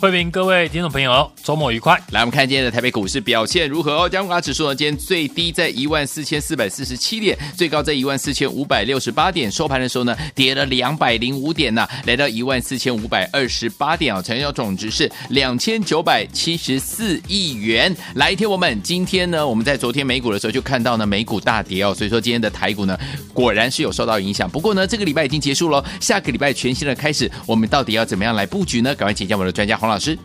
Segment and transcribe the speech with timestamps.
[0.00, 1.94] 欢迎各位听众朋友，周末愉快！
[2.12, 4.08] 来，我们看今天的台北股市表现如何哦？
[4.08, 17.94] 加权指数呢，今天最低在一万四千四百四十七点，最高在一万四千五百六十八点，收盘的时候呢，跌了两百零五点呢，来到一万四千五百二十八点啊，成交总值是两千九百七十四亿元。
[18.14, 22.98] 来，听我们，今天呢，我们在昨天美股的时候就看到呢，美股大跌哦，所以说今天的台股呢，
[23.34, 24.48] 果然是有受到影响。
[24.48, 28.94] 不过呢，这个礼拜已经结束了，下个礼拜全新的开始，我们到底要怎么样来布局呢？
[28.94, 30.16] 赶快请教我们的专家黄老师，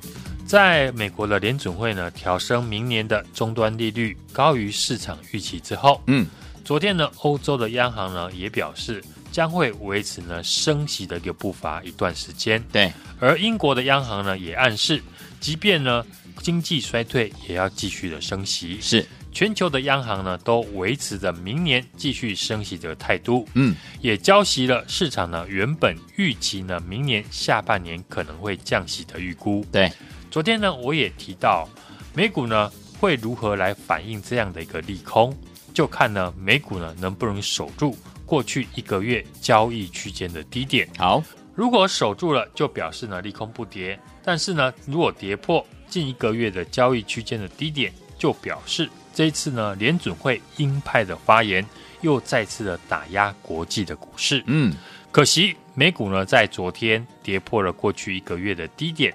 [0.46, 6.28] 在美国的联准会呢调升明年的终端利率高于市场预期之后，嗯，
[6.64, 15.02] 昨天呢欧洲的央行呢也表示将会维持呢升息的一个步伐一段时间，对，而英国的央行呢也暗示，
[15.40, 16.06] 即便呢
[16.44, 19.04] 经济衰退也要继续的升息，是
[19.36, 29.92] 全球的央行呢都维持着明年继续升息的态度，嗯，也浇熄了市场呢原本预期呢明年下半年可能会降息的预估，对。
[30.32, 31.68] 昨天呢，我也提到
[32.14, 35.38] 美股呢会如何来反映这样的一个利空，
[35.74, 37.94] 就看呢美股呢能不能守住
[38.26, 40.88] 过去一个月交易区间的低点。
[40.98, 41.22] 好，
[41.54, 51.66] 如果守住了，就表示呢利空不跌；但是呢，如果跌破近一个月的交易区间的低点，就表示这一次呢联准会鹰派的发言
[52.02, 54.44] 又再次的打压国际的股市。
[54.46, 54.76] 嗯，
[55.10, 59.12] 可惜美股呢在昨天跌破了过去一个月的低点。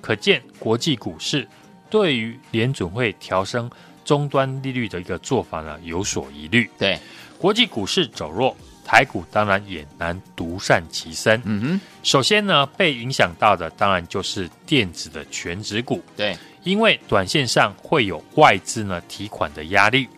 [0.00, 1.46] 可见国际股市
[1.88, 3.70] 对于联准会调升
[4.04, 6.68] 终端利率的一个做法呢有所疑虑。
[6.78, 6.98] 对，
[7.38, 11.40] 国际股市走弱，台股当然也难独善其身。
[11.44, 16.02] 嗯哼，首先呢被影响到的当然就是电子的全值股。
[16.16, 20.08] 对，因为短线上会有外资呢提款的压力，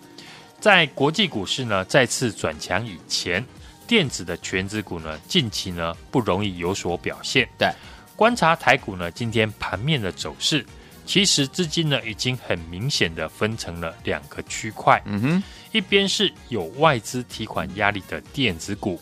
[0.60, 3.44] 在国际股市呢再次转强以前，
[3.86, 7.48] 电子的全资股呢近期呢不容易有所表现。
[7.58, 7.68] 对。
[8.16, 10.64] 观察台股呢，今天盘面的走势，
[11.04, 15.02] 其实资金呢已经很明显的分成了两个区块。
[15.04, 19.00] 嗯哼，一边是有外资提款压力的电子股，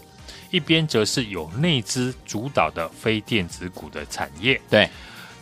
[0.51, 4.59] 一边则是有内资主导的非电子股的产业。
[4.71, 4.89] 对，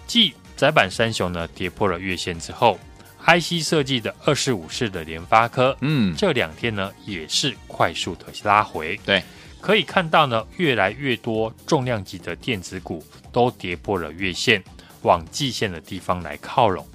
[0.05, 2.79] 继载板三雄呢跌破了月线之后
[3.25, 8.95] ，IC 设计的二四五四的联发科，嗯，这两天呢也是快速的拉回。
[9.07, 9.23] 对。
[9.59, 14.63] 可以看到呢，越来越多重量级的电子股都跌破了月线，
[15.01, 16.87] 往季线的地方来靠拢，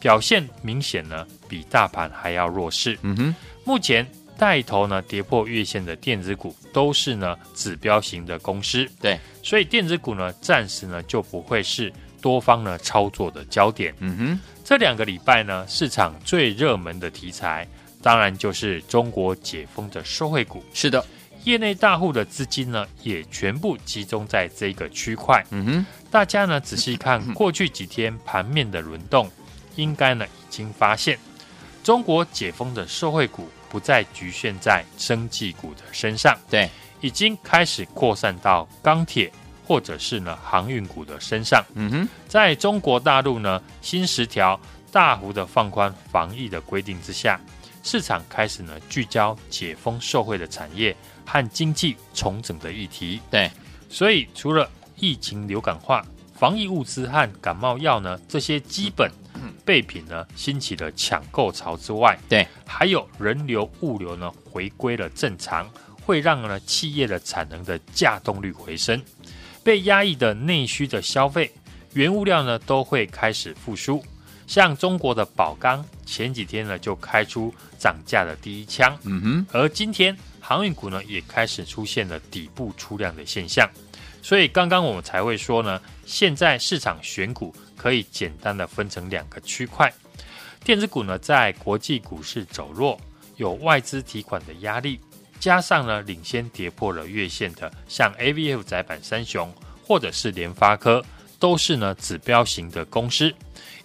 [0.00, 2.98] 表现明显呢比大盘还要弱势。
[3.02, 13.94] 嗯哼，目前带头呢跌破月线的电子股都是呢指标型的公司，对，所以电子股呢暂时呢就不会是多方呢操作的焦点。
[14.00, 17.66] 嗯哼，这两个礼拜呢市场最热门的题材，
[18.02, 20.64] 当然就是中国解封的受惠股。
[20.72, 21.04] 是的。
[21.44, 25.42] 业内大户的资金呢，也全部集中在这个区块。
[25.48, 29.26] 嗯哼，大家呢仔细看过去几天盘面的轮动，
[29.74, 31.18] 应该呢已经发现，
[31.82, 36.68] 中国解封的受惠股不再局限在生技股的身上，对，
[37.00, 39.32] 已经开始扩散到钢铁
[39.70, 41.64] 或者是呢航运股的身上。
[41.76, 44.58] 嗯哼，在中国大陆呢新十条
[44.90, 47.40] 大幅的放宽防疫的规定之下，
[47.84, 50.96] 市场开始呢聚焦解封受惠的产业。
[51.24, 53.48] 和经济重整的议题，对，
[53.88, 56.04] 所以除了疫情流感化、
[56.34, 59.08] 防疫物资和感冒药呢这些基本
[59.64, 65.70] 备品呢兴起了抢购潮之外，对，还有人流物流呢回归了正常，
[66.02, 69.00] 会让呢企业的产能的价动率回升，
[69.62, 71.50] 被压抑的内需的消费，
[71.94, 74.04] 原物料呢都会开始复苏，
[74.46, 80.16] 像中国的宝钢前几天呢就开出涨价的第一枪，嗯哼，而今天。
[80.42, 83.70] 航运股呢也开始出现了底部出量的现象，
[84.20, 89.92] 所以刚刚我们才会说呢，现在市场选股可以简单的分成两个区块。
[90.64, 92.98] 电子股呢在国际股市走弱，
[93.36, 94.98] 有外资提款的压力，
[95.40, 99.52] 加上呢领先跌破了月线的，像 AVF 窄板三雄
[99.82, 101.04] 或者是联发科，
[101.40, 103.34] 都是呢指标型的公司，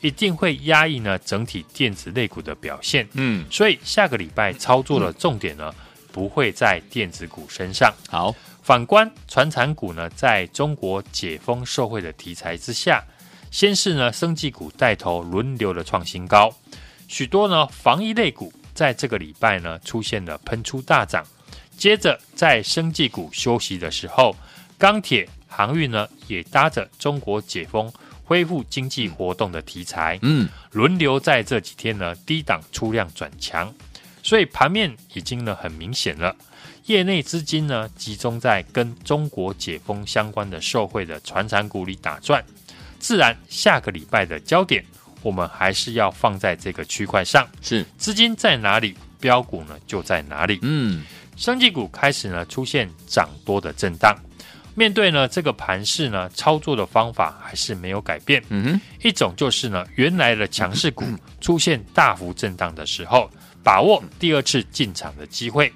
[0.01, 3.07] 一定会压抑呢整体电子类股的表现。
[3.13, 5.73] 嗯，所以下个礼拜操作的重点呢。
[6.11, 7.93] 不会在电子股身上。
[8.07, 13.03] 好，反观传产股呢，在中国解封受惠的题材之下，
[13.51, 16.49] 先是呢生技股带头轮流的创新高，
[17.09, 21.21] 许多呢防疫类股在这个礼拜呢出现了喷出大涨。
[21.77, 24.35] 接着在生技股休息的时候，
[24.77, 27.91] 钢铁、航运呢也搭着中国解封。
[28.27, 33.71] 恢复经济活动的题材，嗯，轮流在这几天呢低档出量转强，
[34.23, 36.35] 所以盘面已经呢很明显了。
[36.87, 42.43] 业内资金呢集中在跟中国解封相关的受惠的传产股里打转，
[42.97, 44.83] 自然下个礼拜的焦点
[45.21, 47.47] 我们还是要放在这个区块上。
[47.61, 50.57] 是资金在哪里，标股呢就在哪里。
[50.63, 51.03] 嗯，
[51.35, 54.15] 生技股开始呢出现涨多的震荡。
[54.73, 58.43] 面对呢这个盘势呢，操作的方法还是没有改变。
[58.49, 61.05] 嗯哼，一种就是呢，原来的强势股
[61.39, 63.29] 出现大幅震荡的时候，
[63.63, 65.71] 把握第二次进场的机会；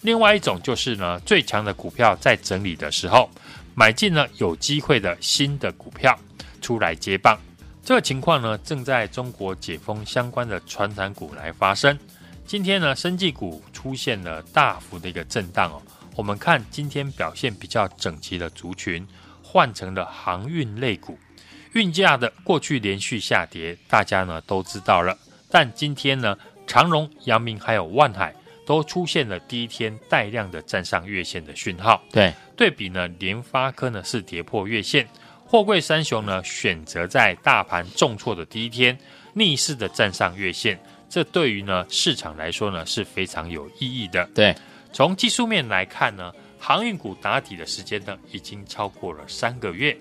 [0.00, 3.30] 另外一种就是呢，最强的股票在整理的时候，
[3.74, 6.18] 买进了有机会的新的股票
[6.60, 7.38] 出来接棒。
[7.84, 11.96] 这个情况呢，正在中国解封相关的传产股来发生。
[12.50, 15.80] 今天呢，生技股出现了大幅的一个震荡哦。
[16.16, 19.06] 我们看今天表现比较整齐的族群，
[19.40, 21.16] 换成了航运类股，
[21.74, 25.16] 运价的过去连续下跌，大家呢都知道了。
[25.48, 26.36] 但今天呢，
[26.66, 28.34] 长荣、阳明还有万海
[28.66, 32.02] 都出现了第一天带量的站上月线的讯号。
[32.10, 35.08] 对，对比呢，联发科呢是跌破月线，
[35.46, 38.98] 货柜三雄呢选择在大盘重挫的第一天
[39.34, 40.76] 逆势的站上月线，
[41.10, 44.24] 这对于呢市场来说呢是非常有意义的。
[44.34, 44.56] 对。
[44.92, 49.96] 从技术面来看呢，航运股打底的时间呢，已经超过了三个月。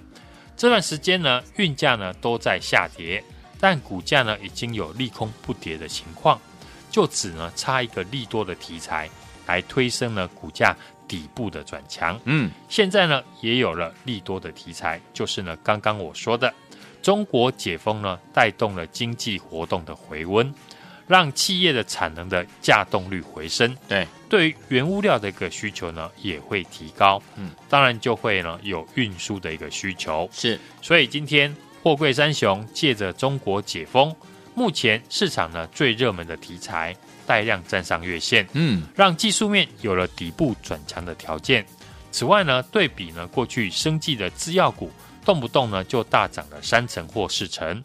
[0.58, 3.24] 这段时间呢，运价呢都在下跌，
[3.60, 6.42] 但股价呢已经有利空不跌的情况，
[6.90, 9.08] 就只呢差一个利多的题材
[9.46, 10.76] 来推升呢股价
[11.08, 12.20] 底部的转强。
[12.26, 16.52] 嗯，现在呢也有了利多的题材，就是呢刚刚我说的，
[17.04, 20.52] 中国解封呢带动了经济活动的回温。
[21.10, 34.16] 让企业的产能的稼动率回升，对，对于原物料的一个需求呢也会提高，嗯，当然就会呢有运输的一个需求，是，所以今天货柜三雄借着中国解封，
[34.54, 36.96] 目前市场呢最热门的题材
[37.26, 41.66] 带量站上月线，嗯，让技术面有了底部转强的条件。
[42.12, 44.92] 此外呢，对比呢过去生技的制药股，
[45.26, 47.84] 动不动呢就大涨了三成或四成。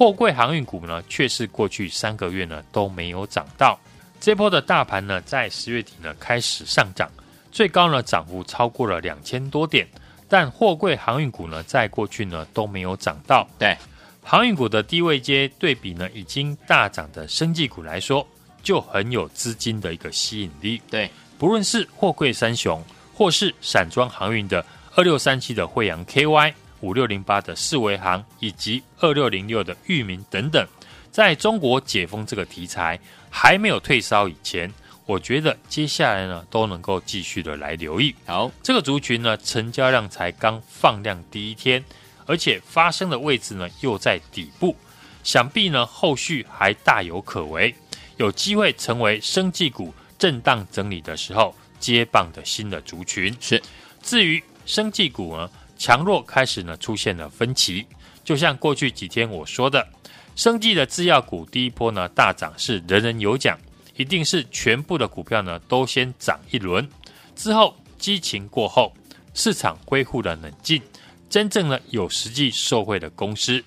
[0.00, 3.78] 货柜航运股呢，却是过去三个月呢都没有涨到。
[4.18, 7.06] 这波的大盘呢，在十月底呢开始上涨，
[7.52, 9.86] 最高呢涨幅超过了两千多点。
[10.26, 13.46] 但货柜航运股呢，在过去呢都没有涨到。
[13.58, 13.76] 对，
[14.22, 18.26] 航运股的低位阶对比呢已经大涨的生技股来说，
[18.62, 20.80] 就很有资金的一个吸引力。
[20.88, 22.82] 对，不论是货柜三雄，
[23.12, 24.64] 或是散装航运的
[24.94, 26.54] 二六三七的慧洋 KY。
[26.80, 30.66] 五六零八的四维行以及二六零六的域名等等，
[31.10, 32.98] 在中国解封这个题材
[33.28, 34.72] 还没有退烧以前，
[35.06, 38.14] 我觉得接下来呢都能够继续的来留意。
[38.26, 41.84] 好，这个族群呢成交量才刚放量第一天，
[42.26, 44.74] 而且发生的位置呢又在底部，
[45.22, 47.74] 想必呢后续还大有可为，
[48.16, 53.36] 有机会成为生技股震荡整理的时候接棒的新的族群。
[53.40, 53.60] 是，
[54.02, 55.50] 至于生技股呢？
[55.80, 57.86] 强弱开始呢出现了分歧，
[58.22, 59.88] 就像过去几天我说的，
[60.36, 63.58] 生技的制药股第一波呢大涨是人人有奖，
[63.96, 66.86] 一定是全部的股票呢都先涨一轮，
[67.34, 68.92] 之后激情过后，
[69.32, 70.82] 市场恢复了冷静，
[71.30, 73.64] 真正呢有实际受惠的公司，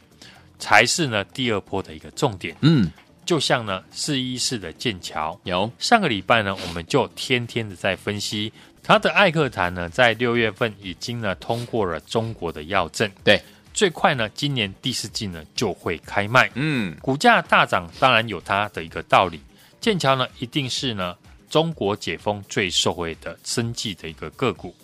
[0.60, 2.55] 才是呢第二波的一个重点。
[2.62, 2.91] 嗯，
[3.25, 8.53] 就像呢四一四的剑桥，有上个礼拜呢我们就天天的在分析。
[8.84, 13.42] 它的艾克坦呢，在六月份已经呢通过了中国的药证，对，
[13.74, 19.40] 最快呢今年第四季呢就会开卖，嗯，股价大涨当然有它的一个道理。
[19.80, 21.16] 剑桥呢一定是呢
[21.50, 24.75] 中国解封最受惠的生计的一个个股，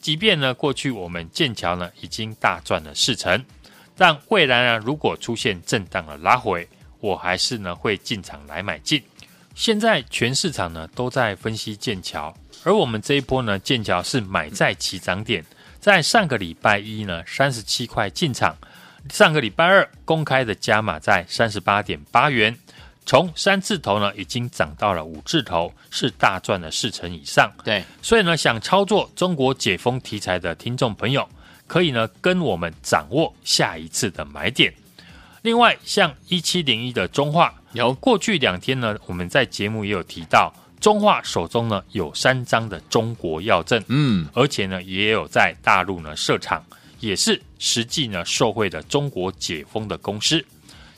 [0.00, 3.44] 即便呢过去我们剑桥呢已经大赚了四成，
[3.96, 6.68] 但未来呢如果出现震荡的拉回，
[7.00, 9.02] 我还是呢会进场来买进。
[9.56, 12.32] 现在全市场呢都在分析剑桥。
[12.62, 15.44] 而我们这一波呢，剑桥是买在起涨点，
[15.80, 18.54] 在上个礼拜一呢，三十七块进场，
[19.10, 22.54] 上个礼拜二公开的加码在三十八点八元，
[23.06, 27.50] 从三字头呢已经涨到了五字头，是大赚了四成以上。
[27.64, 31.26] 对，所以呢，想操作中国解封题材的听众朋友，
[31.66, 34.72] 可以呢跟我们掌握下一次的买点。
[35.40, 40.52] 另外，像一七零一的中化，有过去两天呢，我们在节目也有提到。
[40.80, 46.64] 中化手中呢有三张的中国药证，嗯，而且呢也有在大陆呢设厂，
[47.00, 50.44] 也是实际呢受惠的中国解封的公司。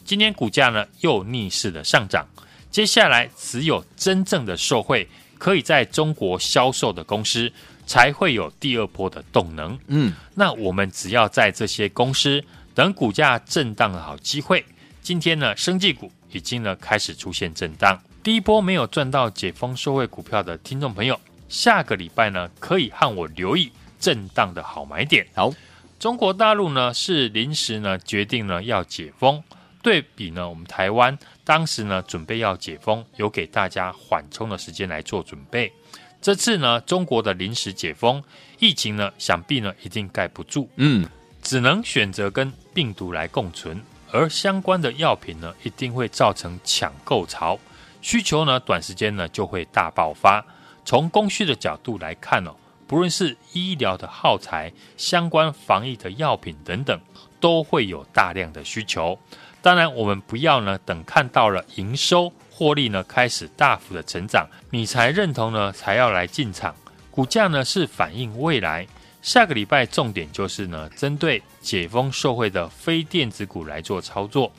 [0.04, 2.26] 今天股价呢又逆势的上涨，
[2.70, 7.52] 接下来只有真正的受惠，可以在中国销售的公司，
[7.84, 9.76] 才会有第二波的动能。
[9.88, 12.42] 嗯，那我们只要在这些公司
[12.74, 14.64] 等股价震荡的好机会。
[15.02, 18.00] 今天呢，生技股已经呢开始出现震荡。
[18.22, 25.26] 第一波没有赚到解封收惠股票的听众朋友，下个礼拜呢可以和我留意震荡的好买点。
[25.34, 25.52] 好，
[25.98, 29.42] 中国大陆呢是临时呢决定呢要解封，
[29.82, 35.72] 对比呢我们台湾当时呢准备要解封，有给大家缓冲的时间来做准备。
[36.20, 38.22] 这次呢中国的临时解封，
[38.60, 41.04] 疫情呢想必呢一定盖不住，嗯，
[41.42, 43.82] 只能选择跟病毒来共存。
[44.12, 47.58] 而相关的药品呢，一定会造成抢购潮，
[48.02, 50.44] 需求呢，短时间呢就会大爆发。
[50.84, 52.54] 从供需的角度来看哦，
[52.86, 57.00] 不论是医疗的耗材、相关防疫的药品等等，
[57.40, 59.18] 都会有大量的需求。
[59.62, 66.74] 当然，我们不要呢等看到了营收获利呢开始大幅的成长，你才认同呢才要来进场。
[67.12, 68.84] 股价呢是反映未来。
[69.22, 74.52] 下个礼拜重点就是呢，针对解封受惠的非电子股来做操作。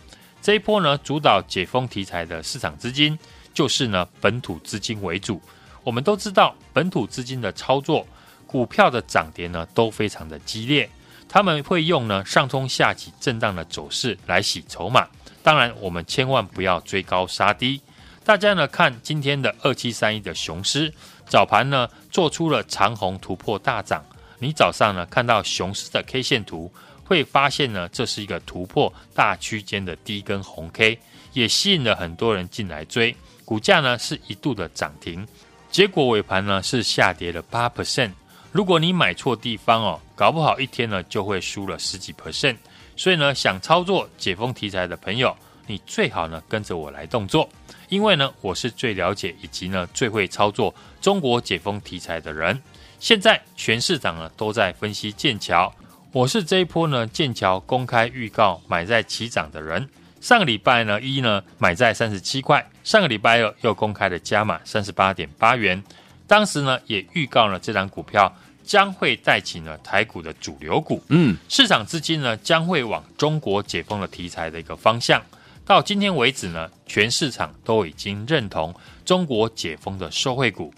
[0.44, 3.18] 这一波呢，主导解封题材的市场资金
[3.54, 5.42] 就是呢本土资金为主。
[5.86, 8.06] 我们都知道，本土资金的操作，
[8.46, 10.90] 股票的涨跌呢都非常的激烈。
[11.30, 15.08] 他们会用呢上冲下起震荡的走势来洗筹码。
[15.42, 17.80] 当然，我们千万不要追高杀低。
[18.26, 20.94] 大家呢看今天的二七三一的雄狮，
[21.26, 24.04] 早盘呢做出了长红突破大涨。
[24.40, 26.70] 你早上呢看到雄狮的 K 线图，
[27.14, 30.98] 会发现呢这是一个突破大区间的第一根红 K，
[31.34, 33.16] 也吸引了很多人进来追，
[33.46, 35.28] 股价呢是一度的涨停，
[35.70, 38.10] 结果尾盘呢是下跌了八 percent。
[38.52, 42.58] 如果你买错地方哦，搞不好一天呢就会输了十几 percent。
[42.96, 45.36] 所以呢，想操作解封题材的朋友，
[45.68, 47.48] 你最好呢跟着我来动作，
[47.90, 52.60] 因为呢我是最了解以及呢最会操作中国解封题材的人。
[53.00, 55.74] 现在全市场呢都在分析剑桥，
[56.14, 59.90] 我是这一波呢剑桥公开预告买在起涨的人。
[60.22, 65.84] 上个礼拜呢一呢买在三十七块，上个礼拜二又公开的加码三十八点八元。
[66.28, 68.32] 当时呢也预告了这档股票
[68.64, 75.20] 将会带起呢台股的主流股，嗯，市场资金呢将会往中国解封的题材的一个方向。
[75.66, 78.72] 到今天为止呢，全市场都已经认同
[79.04, 80.72] 中国解封的受惠股。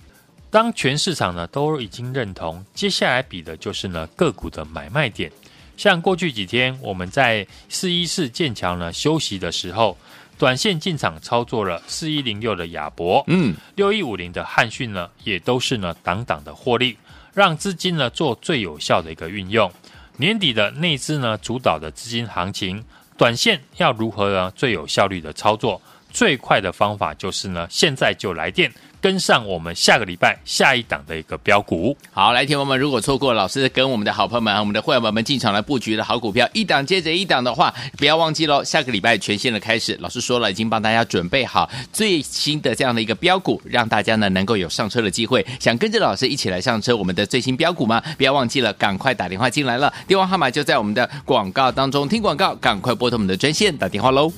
[0.55, 5.29] 当全市场呢都已经认同，接下来比的就是呢个股的买卖点。
[5.75, 9.97] 像过去几天我们在四一四剑桥呢休息的时候，
[10.37, 16.97] 短线进场操作了四一零六的亚博，嗯，六一五零的汉讯呢，也都是呢档档的获利，
[17.33, 19.69] 让资金呢做最有效的一个运用。
[20.15, 22.81] 年底的内资呢主导的资金行情，
[23.17, 25.81] 短线要如何呢最有效率的操作？
[26.15, 28.71] 最快的方法就是呢现在就来电。
[29.01, 31.95] 跟上我们下个礼拜下一档的一个标股。
[32.11, 38.63] 好，来，听友们，如果错过老师跟我们的好朋友们、我们的会员们进场来布局的好股票，一档接着一档的话，不要忘记喽。
[38.63, 45.45] 下个礼拜全线的开始，老师说了，已经帮大家准备好最新的这样的一个标股，让大家呢能够有上车的机会。
[45.59, 48.01] 想跟着老师一起来上车我们的最新标股吗？
[48.17, 52.09] 不要忘记了，赶快打电话进来了，电话号码就在我们的广告当中。
[52.09, 54.33] 听广告，赶快拨通我们的专线打电话喽。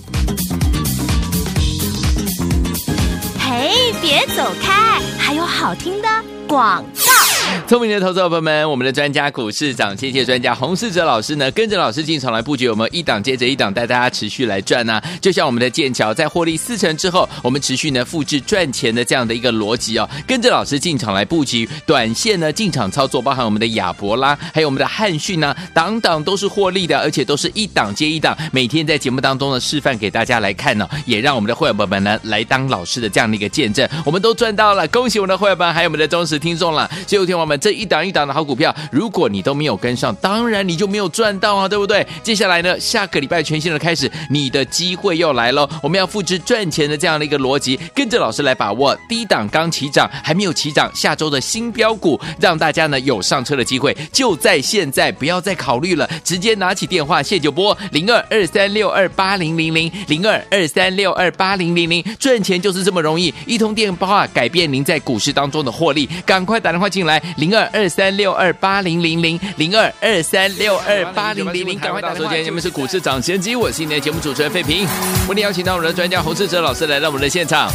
[3.58, 6.08] 哎，别走开，还有好听的
[6.48, 7.27] 广告。
[7.68, 10.56] 聪明的投资者朋友们，我们的专家股市长，谢谢专家。
[10.56, 36.90] 洪世哲老师呢，跟着老师进场来布局，我们一档接着一档带大家持续来赚呢、就像我们的剑桥在获利四成之后，我们持续呢复制赚钱的这样的一个逻辑哦，跟着老师进场来布局，短线呢进场操作，包含我们的亚伯啦，还有我们的汉讯呢，档档都是获利的，而且都是一档接一档，每天在节目当中呢示范给大家来看呢、也让我们的会员朋友们呢来当老师的这样的一个见证，我们都赚到了，恭喜我们的会员们，还有我们的忠实听众了。
[37.06, 42.06] 最后天我们这一档一档的好股票，如果你都没有跟上，当然你就没有赚到啊，对不对？
[42.24, 45.68] 接下来呢，下个礼拜全新的开始，你的机会又来喽。
[45.82, 72.34] 我们要复制赚钱的这样的一个逻辑，跟着老师来把握低档刚起涨，还没有起涨，下周的新标股，让大家呢有上车的机会，就在现在，不要再考虑了，直接拿起电话，现在就拨零二二三六二八零零零零二二三六二八零零零，赚钱就是这么容易，一通电话改变您在股市当中的获利，赶快打电话进来，零二二三六二八零零零零二二三六二八零零零，赶快打电话！
[72.34, 74.88] 今天是股市涨先机，我是今天的节目主持人费平，
[75.28, 77.72] 为您邀请到我们的专家洪志哲老师来到我们的现场。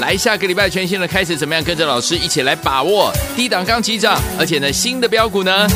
[0.00, 5.66] 来，下个礼拜全新的开始，怎么样跟着老师一起来把握低档刚起涨，而且呢新的标股呢？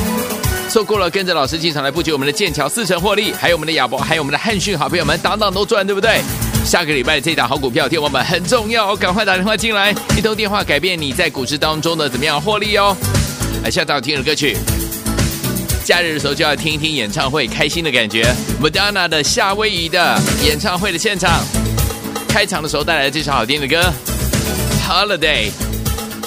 [0.68, 6.20] 错过了跟着老师进场来布局我们的剑桥四成获利，还有我们的亚博，还有我们的汉讯，好朋友们，档档都赚，对不对？
[6.64, 12.96] 下个礼拜这档好股票，天王们很重要，赶快打电话进来，一通电话改变你在股市当中的怎么样获利哦。
[13.64, 14.56] 来，下档听的歌曲，
[15.84, 18.24] 假日的时候就要听一听演唱会，开心的感觉。
[18.62, 21.44] Madonna 的夏威夷的演唱会的现场，
[22.28, 23.92] 开场的时候带来这首好听的歌
[24.86, 25.50] ，Holiday。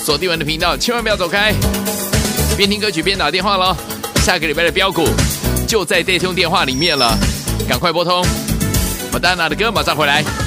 [0.03, 1.53] 锁定我们的频道，千万不要走开，
[2.57, 3.73] 边听歌曲边打电话喽。
[4.25, 5.07] 下个礼拜的标股
[5.65, 7.17] 就在这通电话里面了，
[7.69, 8.21] 赶快拨通。
[9.13, 10.42] 我丹娜的歌马上回来。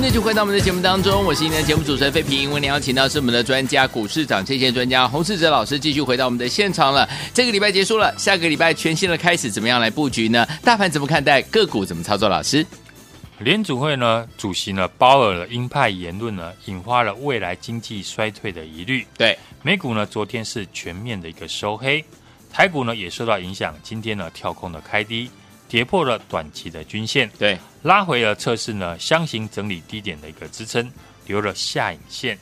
[0.00, 2.50] 欢迎继续回到我们的节目当中，我是今天的节目主持人费平。
[2.50, 7.06] 为您邀请到是我们的专家股市长这些专家洪世哲老师，继续回到我们的现场了。
[7.34, 10.48] 这个礼拜结束了，下个礼拜全新的开始，怎么样来布局呢？
[10.64, 11.42] 大盘怎么看待？
[11.42, 12.30] 个股怎么操作？
[12.30, 12.64] 老师，
[13.40, 19.06] 联组会呢主席呢鲍尔的鹰派言论呢，引发了未来经济衰退的疑虑。
[19.18, 22.02] 对，美股呢昨天是全面的一个收黑，
[22.50, 25.28] 台股呢也受到影响，今天呢跳空的开低。
[25.70, 30.90] 跌破了短期的均线，对，拉回了测试呢箱型整理低点的一个支撑，
[31.26, 32.36] 留了下影线。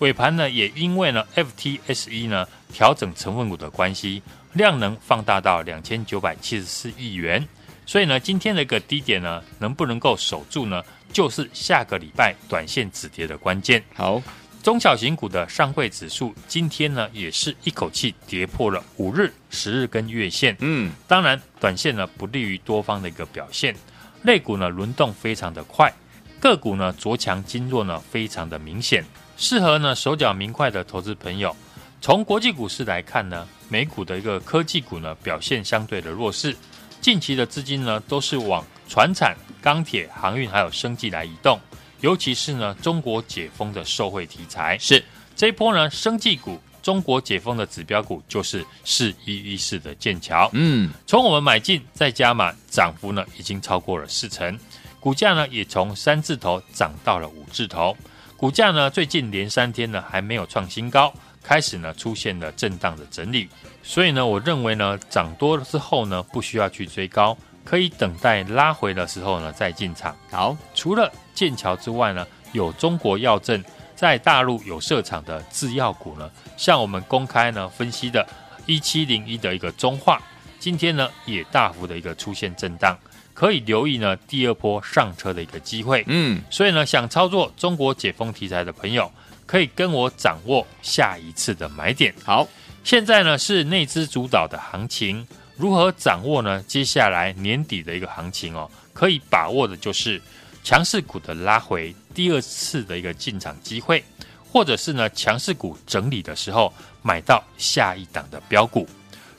[0.00, 7.48] 尾盘呢也因为呢 FTSE 呢调整成分股的关系，量能放大到两千九百七十四亿元，
[7.86, 13.82] 所以呢今天的一个低点呢能不能够守住呢，就是下个礼拜短线止跌的关键。
[13.94, 14.22] 好。
[14.66, 20.56] 中小型股的上柜指数今天呢，也是一口气跌破了五日、十日跟月线。
[20.58, 23.76] 嗯，当然，短线呢不利于多方的一个表现。
[24.24, 25.94] 类股呢轮动非常的快，
[26.40, 29.04] 个股呢着强经弱呢非常的明显，
[29.36, 31.54] 适合呢手脚明快的投资朋友。
[32.00, 36.56] 从国际股市来看呢，美股的一个科技股呢表现相对的弱势，
[37.00, 41.56] 近期的资金呢都是往船产、钢铁、航运还有生技来移动。
[42.00, 45.02] 尤其是呢，中国解封的受惠题材是
[45.34, 50.48] 这一波呢，生技股、中国解封的指标股就是四一一四的剑桥。
[50.52, 54.58] 嗯，从我们买进再加码，涨幅呢已经超过了四成，
[55.00, 57.96] 股价呢也从三字头涨到了五字头。
[58.36, 63.48] 股价呢最近连三天呢还没有创新高，开始呢出现了震荡的整理。
[63.82, 67.36] 所以呢，我认为呢涨多了之后呢不需要去追高。
[67.66, 70.16] 可以等待拉回的时候呢，再进场。
[70.30, 73.62] 好，除了剑桥之外呢，有中国药证
[73.96, 78.24] 在大陆有设厂的制药股呢，像我们公开呢分析的
[78.66, 80.22] 一七零一的一个中化，
[80.60, 82.96] 今天呢也大幅的一个出现震荡，
[83.34, 86.04] 可以留意呢第二波上车的一个机会。
[86.06, 89.10] 嗯，所以呢，想操作中国解封题材的朋友，
[89.44, 92.14] 可以跟我掌握下一次的买点。
[92.24, 92.46] 好，
[92.84, 95.26] 现在呢是内资主导的行情。
[95.56, 96.62] 如何掌握呢？
[96.64, 100.20] 接下来年底的一个行情哦，可以把握的就是
[100.62, 104.04] 强势股的拉回，第二次的一个进场机会，
[104.52, 108.86] 或者是呢强势股整理的时候买到下一档的标股。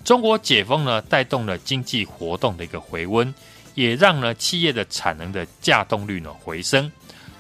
[0.03, 3.31] 中国解封呢，带动了经济活动的一个回温，
[3.75, 6.91] 也让呢企业的产能的稼动率呢回升，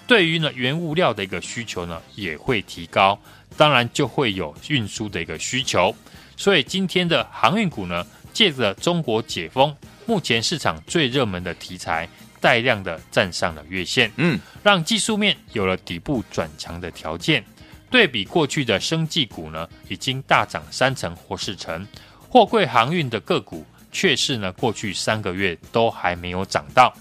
[0.05, 3.17] 对于呢原物料的一个需求呢也会提高，
[3.57, 5.95] 当然就会有运输的一个需求，
[6.35, 8.05] 所以今天的航运股呢。
[8.37, 12.07] 借着中国解封，目前市场最热门的题材
[12.39, 17.43] 带量的站上了月线，嗯，让技术面有了底部转强的条件。
[17.89, 21.83] 对比过去的生技股呢，已经大涨三成或四成，
[22.29, 26.93] 货柜航运的个股却是呢过去三个月都还没有涨到。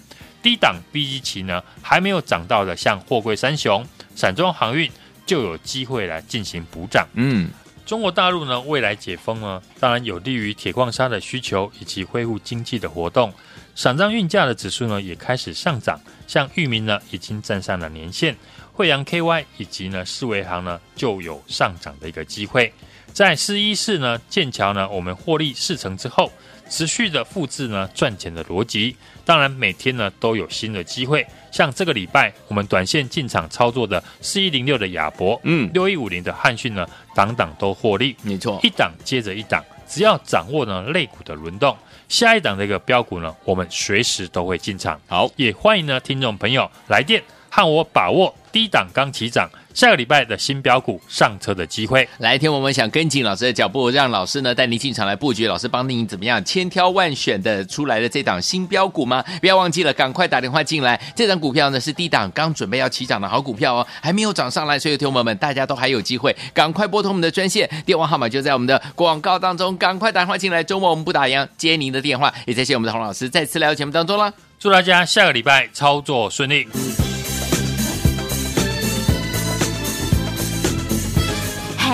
[0.42, 4.90] 低档 B 基期呢还没有涨到的，像货柜三雄、散装航运
[5.26, 7.50] 就有机会来进行补涨，嗯。
[7.86, 13.32] 中国大陆呢，未来解封呢，当然有利于铁矿砂的需求以及恢复经济的活动。
[13.76, 18.36] 散装运价的指数呢，也开始上涨，像裕民呢，已经站上了年线，
[18.72, 22.72] 惠阳 KY 以及呢，四维行呢，就有上涨的一个机会。
[23.16, 26.30] 在四一四呢，剑桥呢，我们获利四成之后。
[26.68, 31.26] 持续的复制呢赚钱的逻辑，当然每天呢都有新的机会。
[31.50, 41.74] 像这个礼拜我们短线进场操作的四一零六的亚博，嗯，六一五零的汉讯呢，档档都获利，没错，一档接着一档，只要掌握呢类股的轮动，
[42.08, 45.00] 下一档的一个标股呢，我们随时都会进场。
[45.06, 47.22] 好，也欢迎呢听众朋友来电
[47.56, 49.48] 和我把握低档刚起涨。
[49.72, 59.22] 下个礼拜的新标股上车的机会，来听我们想跟紧老师的脚步，让老师呢带您进场来布局，老师帮您怎么样千挑万选的出来的这档新标股吗？
[59.40, 60.98] 不要忘记了，赶快打电话进来。
[61.14, 70.62] 这档股票呢是低档刚准备要起涨的好股票哦，还没有涨上来，所以听友们大家都还有机会，赶快拨通我们的专线，电话号码就在我们的广告当中，赶快打电话进来。
[70.62, 74.32] 周末我们不打烊，接您的电话，也谢谢我们的洪老师再次来到节目当中了。
[74.58, 77.05] 祝大家下个礼拜操作顺利。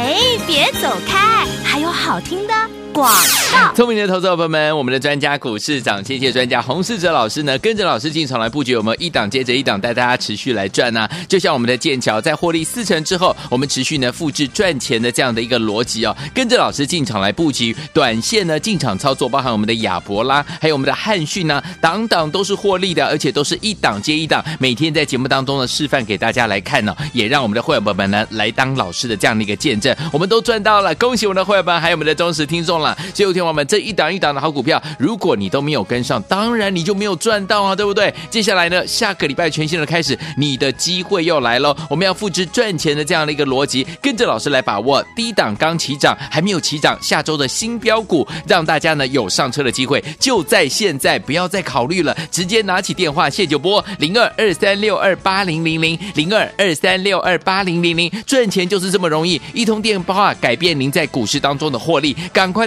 [0.03, 0.17] 哎，
[0.49, 2.82] 别走开，还有好听的。
[2.93, 3.11] 广
[3.53, 32.82] 告，聪明的投资者朋友们，我们的专家股市长，谢谢专家洪世哲老师呢，跟着老师进场来布局，我们一档接着一档带大家持续来赚呢、就像我们的剑桥在获利四成之后，我们持续呢复制赚钱的这样的一个逻辑哦，跟着老师进场来布局，短线呢进场操作，包含我们的亚博啦，还有我们的汉讯呢，档档都是获利的，而且都是一档接一档，每天在节目当中呢示范给大家来看呢、也让我们的会员朋友们呢来当老师的这样的一个见证，我们都赚到了，恭喜我们的会员们，还有我们的忠实听众。
[32.83, 32.97] 了。
[33.15, 38.13] 所以，有天我们这一档一档的好股票，如果你都没有跟上，当然你就没有赚到啊，对不对？
[38.31, 41.75] 接下来呢，下个礼拜全新的开始，你的机会又来喽。
[41.89, 62.67] 我们要复制赚钱的这样的一个逻辑，跟着老师来把握低档刚起涨，还没有起涨，下周的新标股，让大家呢有上车的机会，就在现在，不要再考虑了，直接拿起电话谢九波零二二三六二八零零零零二二三六二八零零零，赚钱就是这么容易，一通电话改变您在股市当中的获利，赶快